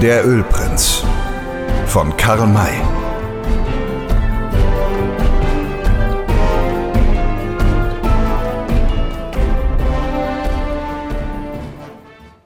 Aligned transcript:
Der 0.00 0.26
Ölprinz 0.26 1.04
von 1.84 2.16
Karl 2.16 2.46
May. 2.46 2.72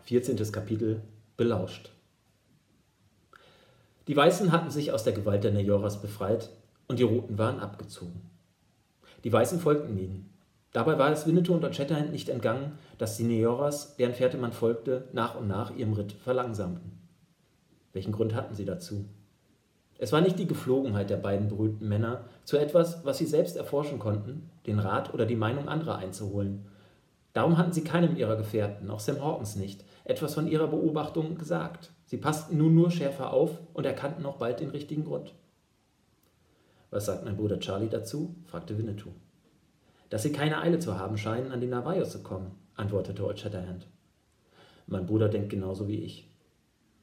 Vierzehntes 0.03 0.53
Kapitel 0.53 1.03
Belauscht. 1.37 1.93
Die 4.09 4.17
Weißen 4.17 4.51
hatten 4.51 4.71
sich 4.71 4.91
aus 4.91 5.05
der 5.05 5.13
Gewalt 5.13 5.45
der 5.45 5.53
Nejoras 5.53 6.03
befreit 6.03 6.51
und 6.89 6.99
die 6.99 7.05
Roten 7.05 7.39
waren 7.39 7.61
abgezogen. 7.61 8.31
Die 9.23 9.33
Weißen 9.33 9.61
folgten 9.61 9.97
ihnen. 9.97 10.35
Dabei 10.73 10.99
war 10.99 11.13
es 11.13 11.25
Winnetou 11.25 11.55
und 11.55 11.77
Shatterhand 11.77 12.11
nicht 12.11 12.31
entgangen, 12.31 12.73
dass 12.99 13.17
die 13.17 13.23
Nejoras, 13.23 13.95
deren 13.95 14.15
Fährte 14.15 14.39
man 14.39 14.53
folgte, 14.53 15.07
nach 15.13 15.37
und 15.37 15.47
nach 15.47 15.73
ihrem 15.77 15.93
Ritt 15.93 16.15
verlangsamten. 16.15 17.04
Welchen 17.95 18.13
Grund 18.13 18.35
hatten 18.35 18.55
sie 18.55 18.67
dazu? 18.67 19.07
Es 19.99 20.13
war 20.13 20.21
nicht 20.21 20.39
die 20.39 20.49
Geflogenheit 20.49 21.09
der 21.09 21.17
beiden 21.17 21.49
berühmten 21.49 21.89
Männer, 21.89 22.25
zu 22.45 22.59
etwas, 22.59 23.05
was 23.07 23.17
sie 23.17 23.27
selbst 23.27 23.57
erforschen 23.57 23.99
konnten, 23.99 24.51
den 24.67 24.81
Rat 24.81 25.15
oder 25.15 25.25
die 25.25 25.37
Meinung 25.37 25.69
anderer 25.69 25.97
einzuholen. 25.97 26.67
Darum 27.33 27.57
hatten 27.57 27.73
sie 27.73 27.85
keinem 27.85 28.17
ihrer 28.17 28.37
Gefährten, 28.37 28.91
auch 28.91 29.01
Sam 29.01 29.23
Hawkins 29.23 29.57
nicht, 29.57 29.85
etwas 30.05 30.35
von 30.35 30.49
ihrer 30.49 30.67
Beobachtung 30.67 31.39
gesagt. 31.39 31.93
Sie 32.05 32.17
passten 32.17 32.59
nun 32.59 32.75
nur 32.75 32.91
schärfer 32.91 33.33
auf 33.33 33.59
und 33.73 33.87
erkannten 33.87 34.27
auch 34.27 34.37
bald 34.37 34.61
den 34.61 34.71
richtigen 34.71 35.05
Grund. 35.05 35.33
Was 36.91 37.07
sagt 37.07 37.25
mein 37.25 37.37
Bruder 37.37 37.61
Charlie 37.61 37.89
dazu? 37.89 38.35
fragte 38.45 38.77
Winnetou. 38.77 39.11
Dass 40.11 40.23
sie 40.23 40.33
keine 40.33 40.61
Eile 40.61 40.81
zu 40.81 40.99
haben 40.99 41.17
scheinen, 41.17 41.51
an 41.51 41.61
die 41.61 41.67
Navajos 41.67 42.11
zu 42.11 42.23
kommen, 42.23 42.53
antwortete 42.75 43.25
Old 43.25 43.41
Shatterhand. 43.41 43.87
Mein 44.87 45.07
Bruder 45.07 45.29
denkt 45.29 45.51
genauso 45.51 45.89
wie 45.89 46.01
ich. 46.05 46.34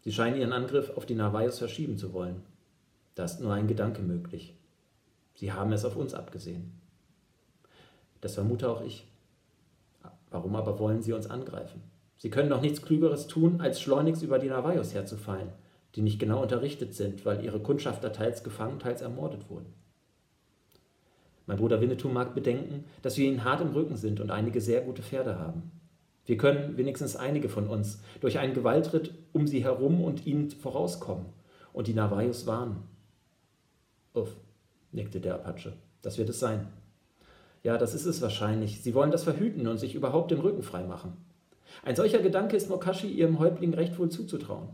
Sie 0.02 0.12
scheinen 0.12 0.40
ihren 0.40 0.54
Angriff 0.54 0.92
auf 0.98 1.06
die 1.06 1.16
Navajos 1.16 1.60
verschieben 1.60 1.98
zu 1.98 2.14
wollen. 2.14 2.44
Da 3.16 3.26
ist 3.26 3.40
nur 3.40 3.54
ein 3.54 3.68
Gedanke 3.68 4.02
möglich. 4.02 4.56
Sie 5.36 5.52
haben 5.52 5.72
es 5.72 5.86
auf 5.86 5.96
uns 5.96 6.14
abgesehen. 6.14 6.74
Das 8.20 8.36
vermute 8.36 8.70
auch 8.70 8.82
ich. 8.82 9.08
Warum 10.30 10.56
aber 10.56 10.80
wollen 10.80 11.02
sie 11.02 11.14
uns 11.14 11.30
angreifen? 11.30 11.84
Sie 12.18 12.30
können 12.30 12.50
doch 12.50 12.62
nichts 12.62 12.82
Klügeres 12.82 13.28
tun, 13.28 13.62
als 13.62 13.82
schleunigst 13.82 14.24
über 14.24 14.40
die 14.40 14.50
Navajos 14.50 14.94
herzufallen, 14.94 15.50
die 15.96 16.02
nicht 16.02 16.20
genau 16.20 16.42
unterrichtet 16.42 16.94
sind, 16.94 17.26
weil 17.26 17.44
ihre 17.44 17.60
Kundschafter 17.60 18.14
teils 18.14 18.44
gefangen, 18.44 18.80
teils 18.80 19.02
ermordet 19.02 19.50
wurden. 19.50 19.74
Mein 21.48 21.58
Bruder 21.58 21.82
Winnetou 21.82 22.10
mag 22.10 22.34
bedenken, 22.34 22.86
dass 23.02 23.18
wir 23.18 23.28
ihnen 23.28 23.44
hart 23.44 23.62
im 23.62 23.72
Rücken 23.72 23.98
sind 23.98 24.20
und 24.20 24.32
einige 24.32 24.62
sehr 24.62 24.82
gute 24.82 25.02
Pferde 25.02 25.38
haben. 25.38 25.72
Wir 26.32 26.38
können, 26.38 26.78
wenigstens 26.78 27.18
einige 27.18 27.50
von 27.50 27.68
uns, 27.68 28.00
durch 28.22 28.40
einen 28.40 28.54
Gewaltritt 28.54 29.14
um 29.34 29.48
sie 29.48 29.66
herum 29.66 30.02
und 30.02 30.26
ihnen 30.26 30.50
vorauskommen 30.50 31.26
und 31.74 31.88
die 31.88 31.94
Navajos 31.94 32.48
warnen. 32.48 32.84
Uff, 34.14 34.34
nickte 34.94 35.20
der 35.20 35.36
Apache. 35.36 35.74
Das 36.02 36.18
wird 36.18 36.30
es 36.30 36.40
sein. 36.40 36.68
Ja, 37.64 37.78
das 37.78 37.94
ist 37.94 38.06
es 38.06 38.22
wahrscheinlich. 38.22 38.82
Sie 38.82 38.96
wollen 38.96 39.12
das 39.12 39.26
verhüten 39.26 39.68
und 39.68 39.78
sich 39.78 39.94
überhaupt 39.94 40.32
den 40.32 40.40
Rücken 40.40 40.64
freimachen. 40.64 41.18
Ein 41.84 41.98
solcher 41.98 42.20
Gedanke 42.20 42.56
ist 42.56 42.70
Mokashi 42.70 43.10
ihrem 43.10 43.38
Häuptling 43.38 43.74
recht 43.74 44.00
wohl 44.00 44.08
zuzutrauen. 44.08 44.70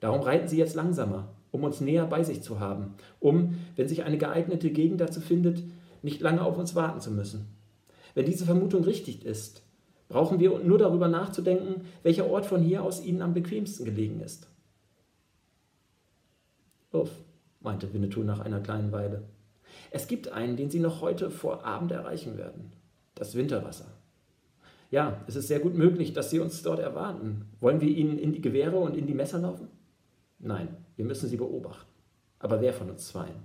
Darum 0.00 0.20
reiten 0.20 0.48
sie 0.48 0.58
jetzt 0.58 0.74
langsamer, 0.74 1.30
um 1.50 1.64
uns 1.64 1.80
näher 1.80 2.04
bei 2.04 2.24
sich 2.24 2.42
zu 2.42 2.60
haben, 2.60 2.92
um, 3.20 3.56
wenn 3.76 3.88
sich 3.88 4.02
eine 4.02 4.18
geeignete 4.18 4.70
Gegend 4.70 5.00
dazu 5.00 5.22
findet, 5.22 5.62
nicht 6.02 6.20
lange 6.20 6.42
auf 6.42 6.58
uns 6.58 6.74
warten 6.74 7.00
zu 7.00 7.10
müssen. 7.10 7.46
Wenn 8.12 8.26
diese 8.26 8.44
Vermutung 8.44 8.84
richtig 8.84 9.24
ist, 9.24 9.63
brauchen 10.08 10.38
wir 10.38 10.58
nur 10.58 10.78
darüber 10.78 11.08
nachzudenken, 11.08 11.86
welcher 12.02 12.26
Ort 12.26 12.46
von 12.46 12.62
hier 12.62 12.82
aus 12.82 13.04
ihnen 13.04 13.22
am 13.22 13.34
bequemsten 13.34 13.84
gelegen 13.84 14.20
ist. 14.20 14.48
Uff, 16.92 17.10
meinte 17.60 17.92
Winnetou 17.92 18.22
nach 18.22 18.40
einer 18.40 18.60
kleinen 18.60 18.92
Weile. 18.92 19.22
Es 19.90 20.06
gibt 20.06 20.28
einen, 20.28 20.56
den 20.56 20.70
Sie 20.70 20.80
noch 20.80 21.00
heute 21.00 21.30
vor 21.30 21.64
Abend 21.64 21.90
erreichen 21.90 22.36
werden. 22.36 22.72
Das 23.14 23.34
Winterwasser. 23.34 23.86
Ja, 24.90 25.24
es 25.26 25.34
ist 25.34 25.48
sehr 25.48 25.60
gut 25.60 25.74
möglich, 25.74 26.12
dass 26.12 26.30
Sie 26.30 26.38
uns 26.38 26.62
dort 26.62 26.78
erwarten. 26.78 27.46
Wollen 27.58 27.80
wir 27.80 27.88
Ihnen 27.88 28.18
in 28.18 28.32
die 28.32 28.40
Gewehre 28.40 28.76
und 28.76 28.96
in 28.96 29.06
die 29.06 29.14
Messer 29.14 29.38
laufen? 29.38 29.68
Nein, 30.38 30.68
wir 30.96 31.04
müssen 31.04 31.28
Sie 31.28 31.36
beobachten. 31.36 31.90
Aber 32.38 32.60
wer 32.60 32.72
von 32.72 32.90
uns 32.90 33.08
zweien? 33.08 33.42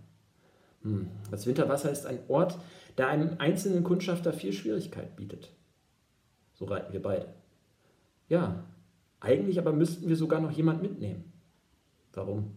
Hm. 0.84 1.08
Das 1.32 1.48
Winterwasser 1.48 1.92
ist 1.92 2.06
ein 2.06 2.20
Ort, 2.28 2.58
der 2.98 3.08
einem 3.08 3.38
einzelnen 3.40 3.84
Kundschafter 3.84 4.34
viel 4.34 4.54
Schwierigkeit 4.54 5.16
bietet. 5.16 5.52
So 6.60 6.66
reiten 6.66 6.92
wir 6.92 7.02
beide. 7.02 7.28
Ja, 8.28 8.66
eigentlich 9.22 9.58
aber 9.60 9.72
müssten 9.72 10.10
wir 10.10 10.18
sogar 10.18 10.42
noch 10.42 10.52
jemand 10.52 10.82
mitnehmen. 10.82 11.32
Warum? 12.14 12.52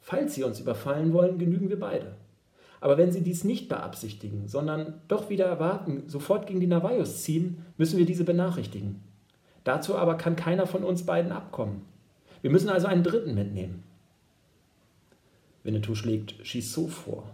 Falls 0.00 0.36
Sie 0.36 0.44
uns 0.44 0.60
überfallen 0.60 1.12
wollen, 1.12 1.36
genügen 1.36 1.68
wir 1.68 1.80
beide. 1.80 2.14
Aber 2.80 2.96
wenn 2.96 3.10
Sie 3.10 3.22
dies 3.22 3.42
nicht 3.42 3.68
beabsichtigen, 3.68 4.46
sondern 4.46 5.00
doch 5.08 5.30
wieder 5.30 5.46
erwarten, 5.46 6.04
sofort 6.06 6.46
gegen 6.46 6.60
die 6.60 6.68
Navajos 6.68 7.24
ziehen, 7.24 7.64
müssen 7.76 7.98
wir 7.98 8.06
diese 8.06 8.22
benachrichtigen. 8.22 9.02
Dazu 9.64 9.96
aber 9.96 10.14
kann 10.14 10.36
keiner 10.36 10.68
von 10.68 10.84
uns 10.84 11.04
beiden 11.04 11.32
abkommen. 11.32 11.82
Wir 12.40 12.50
müssen 12.50 12.68
also 12.68 12.86
einen 12.86 13.02
Dritten 13.02 13.34
mitnehmen. 13.34 13.82
Winnetou 15.64 15.96
schlägt 15.96 16.40
Chisot 16.44 16.90
vor. 16.90 17.24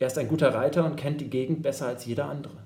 Er 0.00 0.08
ist 0.08 0.18
ein 0.18 0.26
guter 0.26 0.52
Reiter 0.52 0.84
und 0.84 0.96
kennt 0.96 1.20
die 1.20 1.30
Gegend 1.30 1.62
besser 1.62 1.86
als 1.86 2.04
jeder 2.06 2.28
andere. 2.28 2.56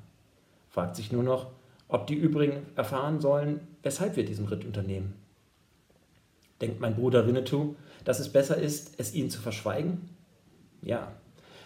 Fragt 0.71 0.97
sich 0.97 1.13
nur 1.13 1.23
noch, 1.23 1.49
ob 1.91 2.07
die 2.07 2.15
übrigen 2.15 2.67
erfahren 2.77 3.21
sollen, 3.21 3.61
weshalb 3.83 4.17
wir 4.17 4.25
diesen 4.25 4.47
Ritt 4.47 4.65
unternehmen. 4.65 5.15
Denkt 6.61 6.81
mein 6.81 6.95
Bruder 6.95 7.27
Winnetou, 7.27 7.75
dass 8.05 8.21
es 8.21 8.31
besser 8.31 8.57
ist, 8.57 8.95
es 8.99 9.15
ihnen 9.15 9.31
zu 9.31 9.41
verschweigen? 9.41 10.09
Ja, 10.83 11.13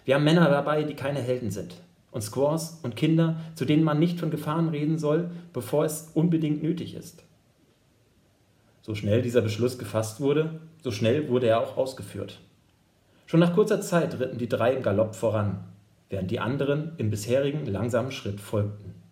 wir 0.04 0.14
haben 0.14 0.24
Männer 0.24 0.48
dabei, 0.48 0.82
die 0.82 0.94
keine 0.94 1.20
Helden 1.20 1.50
sind. 1.50 1.74
Und 2.10 2.22
Squaws 2.22 2.78
und 2.82 2.96
Kinder, 2.96 3.36
zu 3.54 3.64
denen 3.64 3.82
man 3.82 3.98
nicht 3.98 4.20
von 4.20 4.30
Gefahren 4.30 4.68
reden 4.68 4.98
soll, 4.98 5.30
bevor 5.52 5.84
es 5.84 6.10
unbedingt 6.14 6.62
nötig 6.62 6.94
ist. 6.94 7.24
So 8.82 8.94
schnell 8.94 9.22
dieser 9.22 9.40
Beschluss 9.40 9.78
gefasst 9.78 10.20
wurde, 10.20 10.60
so 10.82 10.90
schnell 10.90 11.28
wurde 11.28 11.48
er 11.48 11.60
auch 11.60 11.76
ausgeführt. 11.76 12.40
Schon 13.26 13.40
nach 13.40 13.54
kurzer 13.54 13.80
Zeit 13.80 14.20
ritten 14.20 14.38
die 14.38 14.48
drei 14.48 14.74
im 14.74 14.82
Galopp 14.82 15.14
voran, 15.16 15.64
während 16.10 16.30
die 16.30 16.38
anderen 16.38 16.92
im 16.98 17.10
bisherigen 17.10 17.66
langsamen 17.66 18.12
Schritt 18.12 18.40
folgten. 18.40 19.03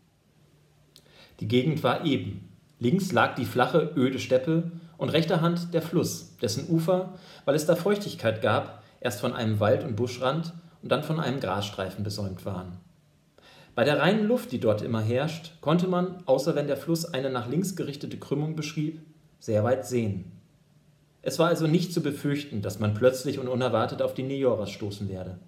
Die 1.43 1.49
Gegend 1.49 1.83
war 1.83 2.05
eben. 2.05 2.49
Links 2.79 3.11
lag 3.11 3.35
die 3.35 3.45
flache, 3.45 3.95
öde 3.97 4.21
Steppe 4.21 4.71
und 4.97 5.09
rechter 5.09 5.41
Hand 5.41 5.75
der 5.75 5.83
Fluss, 5.83 6.37
dessen 6.41 6.73
Ufer, 6.73 7.15
weil 7.45 7.57
es 7.57 7.67
da 7.67 7.75
Feuchtigkeit 7.75 8.41
gab, 8.43 8.85
erst 9.01 9.21
von 9.21 9.33
einem 9.33 9.59
Wald- 9.59 9.83
und 9.83 9.97
Buschrand 9.97 10.53
und 10.83 10.93
dann 10.93 11.03
von 11.03 11.19
einem 11.19 11.41
Grasstreifen 11.41 12.05
besäumt 12.05 12.47
waren. 12.47 12.77
Bei 13.75 13.83
der 13.83 13.99
reinen 13.99 14.29
Luft, 14.29 14.53
die 14.53 14.61
dort 14.61 14.83
immer 14.83 15.01
herrscht, 15.01 15.61
konnte 15.61 15.89
man, 15.89 16.23
außer 16.27 16.55
wenn 16.55 16.69
der 16.69 16.77
Fluss 16.77 17.07
eine 17.07 17.29
nach 17.29 17.49
links 17.49 17.75
gerichtete 17.75 18.19
Krümmung 18.19 18.55
beschrieb, 18.55 19.01
sehr 19.41 19.65
weit 19.65 19.85
sehen. 19.85 20.31
Es 21.23 21.41
war 21.41 21.49
also 21.49 21.67
nicht 21.67 21.93
zu 21.93 22.03
befürchten, 22.03 22.63
dass 22.63 22.79
man 22.79 22.95
plötzlich 22.95 23.41
und 23.41 23.49
unerwartet 23.49 24.01
auf 24.01 24.15
die 24.15 24.23
Neoras 24.23 24.71
stoßen 24.71 25.09
werde. 25.09 25.41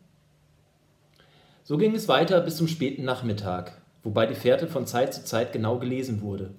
So 1.63 1.79
ging 1.79 1.95
es 1.95 2.09
weiter 2.09 2.41
bis 2.41 2.57
zum 2.57 2.67
späten 2.67 3.05
Nachmittag, 3.05 3.81
wobei 4.05 4.27
die 4.27 4.37
Fährte 4.37 4.69
von 4.69 4.87
Zeit 4.87 5.13
zu 5.13 5.25
Zeit 5.25 5.53
genau 5.53 5.79
gelesen 5.79 6.21
wurde. 6.21 6.55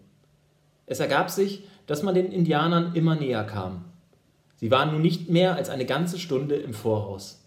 Es 0.86 1.00
ergab 1.00 1.30
sich, 1.30 1.64
dass 1.88 2.04
man 2.04 2.16
den 2.16 2.32
Indianern 2.32 2.94
immer 2.96 3.16
näher 3.16 3.46
kam. 3.46 3.86
Sie 4.58 4.72
waren 4.72 4.92
nun 4.92 5.02
nicht 5.02 5.30
mehr 5.30 5.56
als 5.56 5.70
eine 5.70 5.86
ganze 5.86 6.20
Stunde 6.20 6.56
im 6.56 6.74
Voraus. 6.74 7.44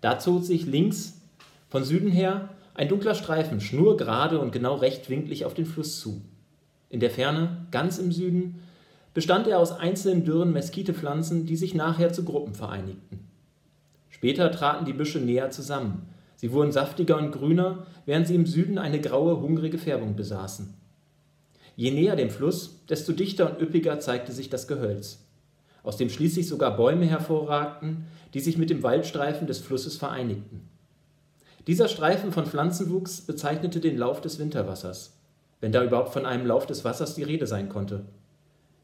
Da 0.00 0.18
zog 0.18 0.44
sich 0.44 0.66
links 0.66 1.20
von 1.68 1.84
Süden 1.84 2.10
her 2.10 2.50
ein 2.74 2.88
dunkler 2.88 3.14
Streifen 3.14 3.60
schnurgerade 3.60 4.38
und 4.38 4.52
genau 4.52 4.74
rechtwinklig 4.74 5.44
auf 5.44 5.54
den 5.54 5.66
Fluss 5.66 5.98
zu. 5.98 6.22
In 6.90 7.00
der 7.00 7.10
Ferne, 7.10 7.66
ganz 7.70 7.98
im 7.98 8.12
Süden, 8.12 8.60
bestand 9.14 9.46
er 9.46 9.58
aus 9.58 9.72
einzelnen 9.72 10.24
dürren 10.24 10.52
Meskitepflanzen, 10.52 11.46
die 11.46 11.56
sich 11.56 11.74
nachher 11.74 12.12
zu 12.12 12.24
Gruppen 12.24 12.54
vereinigten. 12.54 13.26
Später 14.10 14.50
traten 14.50 14.84
die 14.84 14.92
Büsche 14.92 15.18
näher 15.18 15.50
zusammen. 15.50 16.08
Sie 16.36 16.52
wurden 16.52 16.70
saftiger 16.70 17.16
und 17.16 17.32
grüner, 17.32 17.86
während 18.04 18.26
sie 18.26 18.34
im 18.34 18.46
Süden 18.46 18.78
eine 18.78 19.00
graue, 19.00 19.40
hungrige 19.40 19.78
Färbung 19.78 20.16
besaßen. 20.16 20.74
Je 21.76 21.90
näher 21.90 22.16
dem 22.16 22.30
Fluss, 22.30 22.84
desto 22.88 23.12
dichter 23.12 23.50
und 23.50 23.60
üppiger 23.60 24.00
zeigte 24.00 24.32
sich 24.32 24.48
das 24.48 24.68
Gehölz, 24.68 25.24
aus 25.82 25.96
dem 25.96 26.08
schließlich 26.08 26.48
sogar 26.48 26.76
Bäume 26.76 27.06
hervorragten, 27.06 28.04
die 28.34 28.40
sich 28.40 28.58
mit 28.58 28.70
dem 28.70 28.82
Waldstreifen 28.82 29.46
des 29.46 29.58
Flusses 29.58 29.96
vereinigten. 29.96 30.68
Dieser 31.66 31.88
Streifen 31.88 32.32
von 32.32 32.46
Pflanzenwuchs 32.46 33.22
bezeichnete 33.22 33.80
den 33.80 33.98
Lauf 33.98 34.20
des 34.20 34.38
Winterwassers, 34.38 35.18
wenn 35.60 35.72
da 35.72 35.82
überhaupt 35.82 36.12
von 36.12 36.24
einem 36.24 36.46
Lauf 36.46 36.66
des 36.66 36.84
Wassers 36.84 37.14
die 37.14 37.24
Rede 37.24 37.46
sein 37.46 37.68
konnte. 37.68 38.04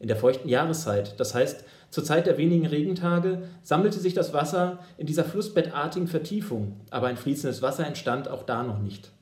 In 0.02 0.08
der 0.08 0.16
feuchten 0.16 0.48
Jahreszeit, 0.48 1.20
das 1.20 1.32
heißt 1.32 1.64
zur 1.90 2.02
Zeit 2.02 2.26
der 2.26 2.36
wenigen 2.36 2.66
Regentage, 2.66 3.44
sammelte 3.62 4.00
sich 4.00 4.14
das 4.14 4.34
Wasser 4.34 4.80
in 4.98 5.06
dieser 5.06 5.22
flussbettartigen 5.22 6.08
Vertiefung, 6.08 6.80
aber 6.90 7.06
ein 7.06 7.16
fließendes 7.16 7.62
Wasser 7.62 7.86
entstand 7.86 8.26
auch 8.26 8.42
da 8.42 8.64
noch 8.64 8.80
nicht. 8.80 9.12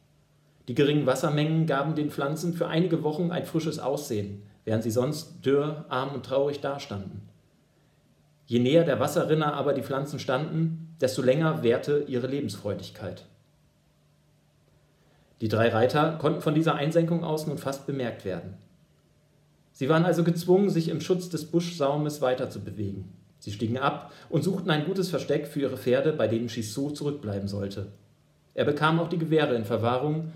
Die 0.69 0.75
geringen 0.75 1.05
Wassermengen 1.05 1.67
gaben 1.67 1.95
den 1.97 2.11
Pflanzen 2.11 2.55
für 2.55 2.67
einige 2.67 3.03
Wochen 3.03 3.31
ein 3.31 3.45
frisches 3.45 3.79
Aussehen, 3.79 4.43
während 4.65 4.83
sie 4.83 4.91
sonst 4.91 5.45
dürr, 5.45 5.85
arm 5.91 6.15
und 6.15 6.25
traurig 6.25 6.61
dastanden. 6.61 7.29
Je 8.47 8.59
näher 8.59 8.85
der 8.85 9.01
Wasserrinner 9.01 9.53
aber 9.53 9.75
die 9.75 9.83
Pflanzen 9.83 10.19
standen, 10.19 10.97
desto 10.99 11.21
länger 11.21 11.63
währte 11.63 12.05
ihre 12.09 12.27
Lebensfreudigkeit. 12.27 13.27
Die 15.43 15.49
drei 15.49 15.69
Reiter 15.69 16.17
konnten 16.19 16.41
von 16.41 16.55
dieser 16.55 16.77
Einsenkung 16.77 17.23
aus 17.23 17.47
nun 17.47 17.59
fast 17.59 17.87
bemerkt 17.87 18.25
werden. 18.25 18.57
Sie 19.81 19.89
waren 19.89 20.05
also 20.05 20.25
gezwungen, 20.25 20.69
sich 20.69 20.91
im 20.91 21.01
Schutz 21.01 21.31
des 21.31 21.47
Buschsaumes 21.47 22.21
weiter 22.21 22.51
zu 22.51 22.61
bewegen. 22.61 23.15
Sie 23.39 23.51
stiegen 23.51 23.79
ab 23.79 24.13
und 24.29 24.45
suchten 24.45 24.69
ein 24.69 24.85
gutes 24.85 25.09
Versteck 25.09 25.47
für 25.47 25.61
ihre 25.61 25.79
Pferde, 25.79 26.13
bei 26.13 26.29
denen 26.29 26.49
Chissot 26.49 26.99
zurückbleiben 26.99 27.49
sollte. 27.49 27.87
Er 28.53 28.67
bekam 28.67 29.01
auch 29.01 29.09
die 29.09 29.17
Gewehre 29.17 29.55
in 29.55 29.65
Verwahrung, 29.65 30.33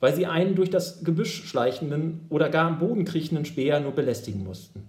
weil 0.00 0.16
sie 0.16 0.26
einen 0.26 0.56
durch 0.56 0.70
das 0.70 1.04
Gebüsch 1.04 1.44
schleichenden 1.44 2.26
oder 2.28 2.48
gar 2.48 2.66
am 2.66 2.80
Boden 2.80 3.04
kriechenden 3.04 3.44
Späher 3.44 3.78
nur 3.78 3.92
belästigen 3.92 4.42
mussten. 4.42 4.82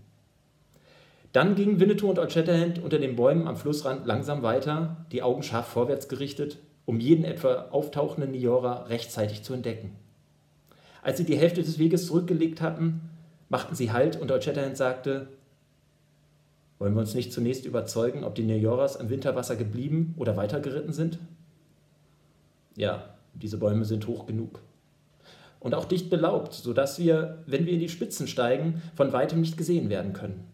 Dann 1.31 1.53
gingen 1.53 1.79
Winnetou 1.79 2.09
und 2.09 2.17
Old 2.17 2.31
Shatterhand 2.31 2.79
unter 2.79 2.97
den 2.97 3.15
Bäumen 3.15 3.47
am 3.47 3.57
Flussrand 3.57 4.07
langsam 4.07 4.41
weiter, 4.41 5.05
die 5.11 5.21
Augen 5.21 5.43
scharf 5.43 5.67
vorwärts 5.67 6.07
gerichtet, 6.07 6.57
um 6.87 6.99
jeden 6.99 7.25
etwa 7.25 7.67
auftauchenden 7.69 8.31
Niora 8.31 8.85
rechtzeitig 8.85 9.43
zu 9.43 9.53
entdecken. 9.53 9.91
Als 11.03 11.19
sie 11.19 11.25
die 11.25 11.37
Hälfte 11.37 11.61
des 11.61 11.77
Weges 11.77 12.07
zurückgelegt 12.07 12.59
hatten, 12.59 13.08
machten 13.49 13.75
sie 13.75 13.91
Halt 13.91 14.19
und 14.19 14.31
Old 14.31 14.43
Shatterhand 14.43 14.77
sagte, 14.77 15.27
wollen 16.77 16.93
wir 16.93 17.01
uns 17.01 17.13
nicht 17.13 17.33
zunächst 17.33 17.65
überzeugen, 17.65 18.23
ob 18.23 18.35
die 18.35 18.43
Nioras 18.43 18.95
im 18.95 19.09
Winterwasser 19.09 19.57
geblieben 19.57 20.15
oder 20.17 20.37
weitergeritten 20.37 20.93
sind? 20.93 21.19
Ja, 22.75 23.15
diese 23.33 23.57
Bäume 23.57 23.83
sind 23.83 24.07
hoch 24.07 24.25
genug. 24.25 24.61
Und 25.59 25.75
auch 25.75 25.83
dicht 25.83 26.09
belaubt, 26.09 26.53
sodass 26.53 26.97
wir, 26.99 27.43
wenn 27.45 27.65
wir 27.65 27.73
in 27.73 27.81
die 27.81 27.89
Spitzen 27.89 28.27
steigen, 28.27 28.81
von 28.95 29.11
weitem 29.11 29.41
nicht 29.41 29.57
gesehen 29.57 29.89
werden 29.89 30.13
können. 30.13 30.45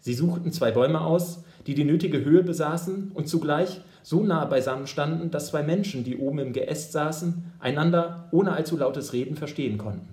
Sie 0.00 0.14
suchten 0.14 0.50
zwei 0.50 0.70
Bäume 0.70 1.02
aus, 1.02 1.44
die 1.66 1.74
die 1.74 1.84
nötige 1.84 2.24
Höhe 2.24 2.42
besaßen 2.42 3.12
und 3.12 3.28
zugleich 3.28 3.82
so 4.02 4.24
nah 4.24 4.46
beisammen 4.46 4.86
standen, 4.86 5.30
dass 5.30 5.48
zwei 5.48 5.62
Menschen, 5.62 6.04
die 6.04 6.16
oben 6.16 6.38
im 6.38 6.52
Geäst 6.52 6.92
saßen, 6.92 7.52
einander 7.60 8.28
ohne 8.32 8.52
allzu 8.52 8.78
lautes 8.78 9.12
Reden 9.12 9.36
verstehen 9.36 9.78
konnten. 9.78 10.11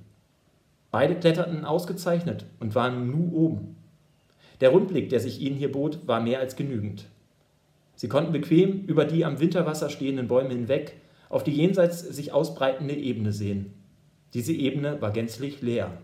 Beide 0.92 1.16
kletterten 1.16 1.66
ausgezeichnet 1.66 2.46
und 2.60 2.76
waren 2.76 3.10
nu 3.12 3.32
oben. 3.34 3.76
Der 4.62 4.70
Rundblick, 4.70 5.10
der 5.10 5.20
sich 5.20 5.40
ihnen 5.42 5.56
hier 5.56 5.72
bot, 5.72 6.08
war 6.08 6.20
mehr 6.20 6.40
als 6.40 6.56
genügend. 6.56 7.06
Sie 7.96 8.08
konnten 8.08 8.32
bequem 8.32 8.86
über 8.86 9.06
die 9.06 9.26
am 9.26 9.40
Winterwasser 9.40 9.90
stehenden 9.90 10.28
Bäume 10.28 10.50
hinweg 10.50 10.96
auf 11.30 11.44
die 11.44 11.52
jenseits 11.52 12.00
sich 12.00 12.34
ausbreitende 12.34 12.96
Ebene 12.96 13.32
sehen. 13.32 13.74
Diese 14.34 14.54
Ebene 14.54 15.02
war 15.02 15.12
gänzlich 15.12 15.62
leer. 15.62 15.98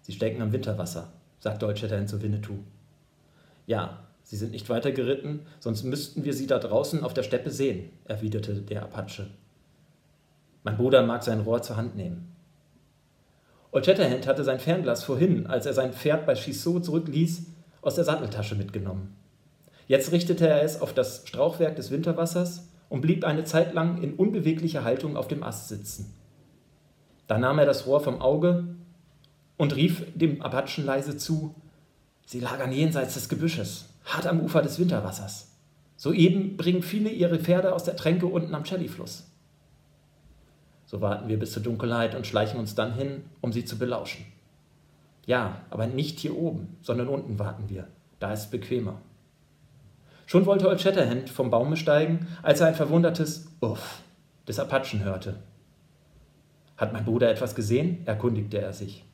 Sie 0.00 0.12
stecken 0.12 0.42
am 0.42 0.52
Winterwasser, 0.52 1.12
sagte 1.38 1.66
Olchetta 1.66 2.06
zu 2.06 2.22
Winnetou. 2.22 2.58
Ja, 3.66 4.04
sie 4.22 4.36
sind 4.36 4.52
nicht 4.52 4.68
weiter 4.68 4.92
geritten, 4.92 5.40
sonst 5.60 5.84
müssten 5.84 6.24
wir 6.24 6.34
sie 6.34 6.46
da 6.46 6.58
draußen 6.58 7.02
auf 7.02 7.14
der 7.14 7.22
Steppe 7.22 7.50
sehen, 7.50 7.90
erwiderte 8.04 8.54
der 8.62 8.82
Apache. 8.82 9.28
Mein 10.62 10.76
Bruder 10.76 11.02
mag 11.02 11.22
sein 11.22 11.40
Rohr 11.40 11.62
zur 11.62 11.76
Hand 11.76 11.96
nehmen. 11.96 12.33
Old 13.74 13.86
Shatterhand 13.86 14.28
hatte 14.28 14.44
sein 14.44 14.60
Fernglas 14.60 15.02
vorhin, 15.02 15.48
als 15.48 15.66
er 15.66 15.72
sein 15.72 15.92
Pferd 15.92 16.26
bei 16.26 16.34
Chissot 16.34 16.84
zurückließ, 16.84 17.46
aus 17.82 17.96
der 17.96 18.04
Satteltasche 18.04 18.54
mitgenommen. 18.54 19.16
Jetzt 19.88 20.12
richtete 20.12 20.46
er 20.46 20.62
es 20.62 20.80
auf 20.80 20.94
das 20.94 21.24
Strauchwerk 21.26 21.74
des 21.74 21.90
Winterwassers 21.90 22.68
und 22.88 23.00
blieb 23.00 23.24
eine 23.24 23.42
Zeit 23.42 23.74
lang 23.74 24.00
in 24.00 24.14
unbeweglicher 24.14 24.84
Haltung 24.84 25.16
auf 25.16 25.26
dem 25.26 25.42
Ast 25.42 25.68
sitzen. 25.68 26.14
Dann 27.26 27.40
nahm 27.40 27.58
er 27.58 27.66
das 27.66 27.84
Rohr 27.88 27.98
vom 27.98 28.22
Auge 28.22 28.76
und 29.56 29.74
rief 29.74 30.04
dem 30.14 30.40
Apachen 30.40 30.84
leise 30.84 31.16
zu: 31.16 31.56
Sie 32.26 32.38
lagern 32.38 32.70
jenseits 32.70 33.14
des 33.14 33.28
Gebüsches, 33.28 33.86
hart 34.04 34.28
am 34.28 34.38
Ufer 34.38 34.62
des 34.62 34.78
Winterwassers. 34.78 35.48
Soeben 35.96 36.56
bringen 36.56 36.84
viele 36.84 37.10
ihre 37.10 37.40
Pferde 37.40 37.74
aus 37.74 37.82
der 37.82 37.96
Tränke 37.96 38.26
unten 38.26 38.54
am 38.54 38.62
Chelly-Fluss. 38.62 39.33
So 40.94 41.00
warten 41.00 41.28
wir 41.28 41.40
bis 41.40 41.50
zur 41.50 41.60
Dunkelheit 41.64 42.14
und 42.14 42.24
schleichen 42.24 42.60
uns 42.60 42.76
dann 42.76 42.94
hin, 42.94 43.24
um 43.40 43.52
sie 43.52 43.64
zu 43.64 43.76
belauschen. 43.78 44.26
Ja, 45.26 45.56
aber 45.68 45.88
nicht 45.88 46.20
hier 46.20 46.38
oben, 46.38 46.76
sondern 46.82 47.08
unten 47.08 47.36
warten 47.36 47.68
wir. 47.68 47.88
Da 48.20 48.32
ist 48.32 48.42
es 48.42 48.50
bequemer. 48.50 49.00
Schon 50.26 50.46
wollte 50.46 50.68
Old 50.68 50.80
Shatterhand 50.80 51.30
vom 51.30 51.50
Baume 51.50 51.76
steigen, 51.76 52.28
als 52.44 52.60
er 52.60 52.68
ein 52.68 52.76
verwundertes 52.76 53.48
Uff 53.60 54.02
des 54.46 54.60
Apachen 54.60 55.02
hörte. 55.02 55.40
Hat 56.76 56.92
mein 56.92 57.04
Bruder 57.04 57.28
etwas 57.28 57.56
gesehen? 57.56 58.06
erkundigte 58.06 58.62
er 58.62 58.72
sich. 58.72 59.04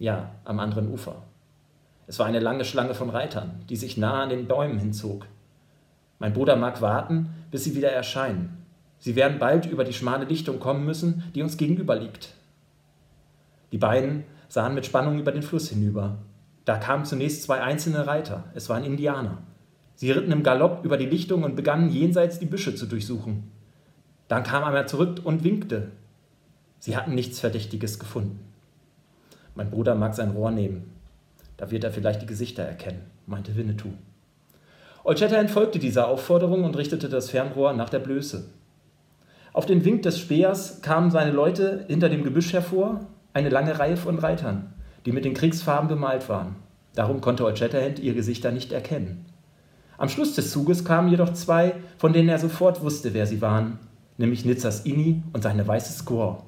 Ja, 0.00 0.32
am 0.44 0.58
anderen 0.58 0.92
Ufer. 0.92 1.22
Es 2.08 2.18
war 2.18 2.26
eine 2.26 2.40
lange 2.40 2.64
Schlange 2.64 2.94
von 2.94 3.10
Reitern, 3.10 3.62
die 3.68 3.76
sich 3.76 3.96
nahe 3.96 4.24
an 4.24 4.30
den 4.30 4.48
Bäumen 4.48 4.80
hinzog. 4.80 5.28
Mein 6.18 6.32
Bruder 6.32 6.56
mag 6.56 6.82
warten, 6.82 7.30
bis 7.52 7.62
sie 7.62 7.76
wieder 7.76 7.92
erscheinen, 7.92 8.59
Sie 9.00 9.16
werden 9.16 9.38
bald 9.38 9.66
über 9.66 9.82
die 9.82 9.94
schmale 9.94 10.26
Lichtung 10.26 10.60
kommen 10.60 10.84
müssen, 10.84 11.24
die 11.34 11.42
uns 11.42 11.56
gegenüber 11.56 11.96
liegt. 11.96 12.34
Die 13.72 13.78
beiden 13.78 14.24
sahen 14.48 14.74
mit 14.74 14.86
Spannung 14.86 15.18
über 15.18 15.32
den 15.32 15.42
Fluss 15.42 15.70
hinüber. 15.70 16.18
Da 16.66 16.76
kamen 16.76 17.06
zunächst 17.06 17.42
zwei 17.42 17.62
einzelne 17.62 18.06
Reiter, 18.06 18.44
es 18.54 18.68
waren 18.68 18.84
Indianer. 18.84 19.38
Sie 19.94 20.10
ritten 20.10 20.32
im 20.32 20.42
Galopp 20.42 20.84
über 20.84 20.96
die 20.96 21.06
Lichtung 21.06 21.42
und 21.42 21.56
begannen 21.56 21.90
jenseits 21.90 22.38
die 22.38 22.46
Büsche 22.46 22.74
zu 22.74 22.86
durchsuchen. 22.86 23.50
Dann 24.28 24.44
kam 24.44 24.64
einer 24.64 24.86
zurück 24.86 25.20
und 25.24 25.44
winkte. 25.44 25.88
Sie 26.78 26.96
hatten 26.96 27.14
nichts 27.14 27.40
Verdächtiges 27.40 27.98
gefunden. 27.98 28.38
Mein 29.54 29.70
Bruder 29.70 29.94
mag 29.94 30.14
sein 30.14 30.30
Rohr 30.30 30.50
nehmen. 30.50 30.90
Da 31.56 31.70
wird 31.70 31.84
er 31.84 31.90
vielleicht 31.90 32.22
die 32.22 32.26
Gesichter 32.26 32.62
erkennen, 32.62 33.02
meinte 33.26 33.56
Winnetou. 33.56 33.90
Old 35.04 35.18
Shatterhand 35.18 35.50
folgte 35.50 35.78
dieser 35.78 36.08
Aufforderung 36.08 36.64
und 36.64 36.76
richtete 36.76 37.08
das 37.08 37.30
Fernrohr 37.30 37.72
nach 37.72 37.88
der 37.88 37.98
Blöße. 37.98 38.44
Auf 39.52 39.66
den 39.66 39.84
Wink 39.84 40.02
des 40.02 40.18
Speers 40.18 40.80
kamen 40.80 41.10
seine 41.10 41.32
Leute 41.32 41.84
hinter 41.88 42.08
dem 42.08 42.22
Gebüsch 42.22 42.52
hervor, 42.52 43.06
eine 43.32 43.48
lange 43.48 43.78
Reihe 43.78 43.96
von 43.96 44.18
Reitern, 44.18 44.72
die 45.06 45.12
mit 45.12 45.24
den 45.24 45.34
Kriegsfarben 45.34 45.88
bemalt 45.88 46.28
waren. 46.28 46.56
Darum 46.94 47.20
konnte 47.20 47.44
Old 47.44 47.58
Shatterhand 47.58 47.98
ihr 47.98 48.14
Gesichter 48.14 48.52
nicht 48.52 48.72
erkennen. 48.72 49.26
Am 49.98 50.08
Schluss 50.08 50.34
des 50.34 50.50
Zuges 50.50 50.84
kamen 50.84 51.08
jedoch 51.08 51.32
zwei, 51.32 51.74
von 51.98 52.12
denen 52.12 52.28
er 52.28 52.38
sofort 52.38 52.82
wusste, 52.82 53.12
wer 53.12 53.26
sie 53.26 53.42
waren, 53.42 53.78
nämlich 54.18 54.44
Nitzas 54.44 54.86
Ini 54.86 55.22
und 55.32 55.42
seine 55.42 55.66
weiße 55.66 55.92
Squaw. 55.92 56.44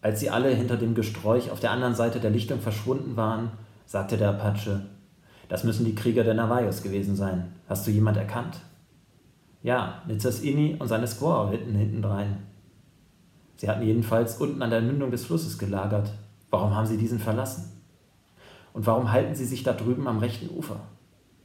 Als 0.00 0.20
sie 0.20 0.30
alle 0.30 0.50
hinter 0.50 0.76
dem 0.76 0.94
Gesträuch 0.94 1.50
auf 1.50 1.60
der 1.60 1.70
anderen 1.70 1.94
Seite 1.94 2.20
der 2.20 2.30
Lichtung 2.30 2.60
verschwunden 2.60 3.16
waren, 3.16 3.50
sagte 3.86 4.16
der 4.16 4.30
Apache, 4.30 4.82
das 5.48 5.64
müssen 5.64 5.84
die 5.84 5.94
Krieger 5.94 6.24
der 6.24 6.34
Navajos 6.34 6.82
gewesen 6.82 7.16
sein. 7.16 7.52
Hast 7.68 7.86
du 7.86 7.90
jemand 7.90 8.16
erkannt? 8.16 8.60
Ja, 9.64 10.02
Inni 10.42 10.76
und 10.78 10.88
seine 10.88 11.06
Squaw 11.06 11.48
ritten 11.48 11.74
hintendrein. 11.74 12.36
Sie 13.56 13.66
hatten 13.66 13.82
jedenfalls 13.82 14.36
unten 14.36 14.60
an 14.60 14.68
der 14.68 14.82
Mündung 14.82 15.10
des 15.10 15.24
Flusses 15.24 15.58
gelagert. 15.58 16.12
Warum 16.50 16.76
haben 16.76 16.86
sie 16.86 16.98
diesen 16.98 17.18
verlassen? 17.18 17.72
Und 18.74 18.86
warum 18.86 19.10
halten 19.10 19.34
sie 19.34 19.46
sich 19.46 19.62
da 19.62 19.72
drüben 19.72 20.06
am 20.06 20.18
rechten 20.18 20.54
Ufer? 20.54 20.80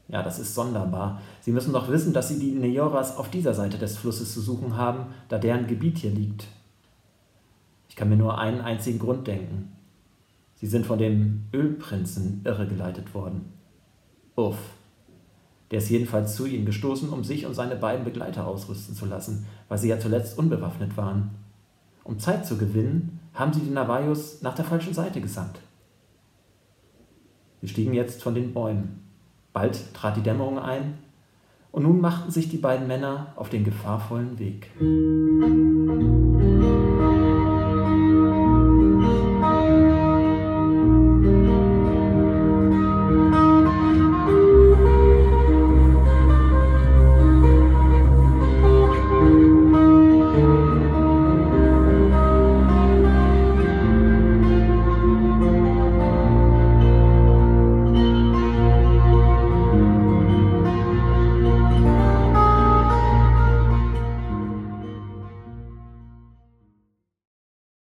Ja, 0.09 0.21
das 0.21 0.37
ist 0.37 0.53
sonderbar. 0.53 1.21
Sie 1.39 1.53
müssen 1.53 1.71
doch 1.71 1.87
wissen, 1.87 2.11
dass 2.11 2.27
sie 2.27 2.39
die 2.39 2.51
Neoras 2.51 3.15
auf 3.15 3.29
dieser 3.29 3.53
Seite 3.53 3.77
des 3.77 3.97
Flusses 3.97 4.33
zu 4.33 4.41
suchen 4.41 4.75
haben, 4.75 5.13
da 5.29 5.37
deren 5.37 5.67
Gebiet 5.67 5.99
hier 5.99 6.11
liegt. 6.11 6.47
Ich 7.87 7.95
kann 7.95 8.09
mir 8.09 8.17
nur 8.17 8.37
einen 8.37 8.59
einzigen 8.59 8.99
Grund 8.99 9.27
denken. 9.27 9.71
Sie 10.55 10.67
sind 10.67 10.85
von 10.85 10.99
dem 10.99 11.45
Ölprinzen 11.53 12.41
irregeleitet 12.43 13.13
worden. 13.13 13.53
Uff. 14.35 14.57
Der 15.71 15.79
ist 15.79 15.89
jedenfalls 15.89 16.35
zu 16.35 16.45
ihnen 16.45 16.65
gestoßen, 16.65 17.09
um 17.09 17.23
sich 17.23 17.45
und 17.45 17.53
seine 17.53 17.75
beiden 17.75 18.03
Begleiter 18.03 18.47
ausrüsten 18.47 18.95
zu 18.95 19.05
lassen, 19.05 19.45
weil 19.67 19.77
sie 19.77 19.89
ja 19.89 19.99
zuletzt 19.99 20.37
unbewaffnet 20.37 20.97
waren. 20.97 21.31
Um 22.03 22.17
Zeit 22.17 22.45
zu 22.45 22.57
gewinnen, 22.57 23.19
haben 23.33 23.53
sie 23.53 23.61
die 23.61 23.69
Navajos 23.69 24.41
nach 24.41 24.55
der 24.55 24.65
falschen 24.65 24.93
Seite 24.93 25.21
gesandt. 25.21 25.59
Sie 27.61 27.67
stiegen 27.67 27.93
jetzt 27.93 28.23
von 28.23 28.33
den 28.33 28.53
Bäumen. 28.53 29.03
Bald 29.53 29.93
trat 29.93 30.17
die 30.17 30.23
Dämmerung 30.23 30.59
ein, 30.59 30.97
und 31.71 31.83
nun 31.83 32.01
machten 32.01 32.31
sich 32.31 32.49
die 32.49 32.57
beiden 32.57 32.87
Männer 32.87 33.33
auf 33.35 33.49
den 33.49 33.63
gefahrvollen 33.63 34.39
Weg. 34.39 34.71